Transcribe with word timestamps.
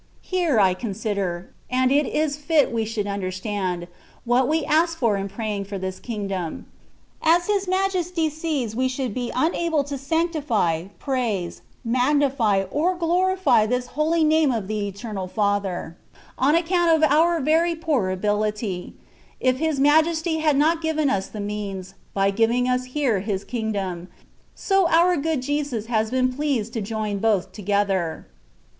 Here 0.23 0.59
I 0.59 0.73
consider, 0.73 1.51
and 1.69 1.91
it 1.91 2.07
is 2.07 2.35
fit 2.35 2.71
we 2.71 2.85
should 2.85 3.05
imderstand, 3.05 3.87
what 4.25 4.47
we 4.47 4.65
ask 4.65 4.97
for 4.97 5.15
in 5.15 5.29
praying 5.29 5.65
for 5.65 5.77
this" 5.77 5.99
Kingdom.^' 5.99 6.63
As 7.21 7.45
His 7.45 7.67
Majesty 7.67 8.27
sees 8.27 8.75
we 8.75 8.87
should 8.87 9.13
be 9.13 9.31
unable 9.35 9.83
to 9.83 9.99
sanctify, 9.99 10.85
praise, 10.97 11.61
magnify, 11.85 12.63
or 12.71 12.95
glorify 12.95 13.67
this 13.67 13.85
holy 13.93 14.23
name 14.23 14.51
of 14.51 14.67
the 14.67 14.87
Eternal 14.87 15.27
Father, 15.27 15.95
on 16.35 16.55
account 16.55 16.95
of 16.95 17.03
our 17.07 17.39
very 17.39 17.75
poor 17.75 18.09
ability, 18.09 18.95
if 19.39 19.57
His 19.59 19.79
Majesty 19.79 20.39
had 20.39 20.57
not 20.57 20.81
given 20.81 21.11
us 21.11 21.27
the 21.27 21.39
means, 21.39 21.93
by 22.15 22.31
giving 22.31 22.67
us 22.67 22.85
here 22.85 23.19
His 23.19 23.43
Kingdom; 23.43 24.07
so 24.55 24.87
our 24.87 25.15
good 25.15 25.43
Jesus 25.43 25.85
has 25.85 26.09
been 26.09 26.33
pleased 26.33 26.73
to 26.73 26.81
join 26.81 27.19
both 27.19 27.51
together. 27.51 28.25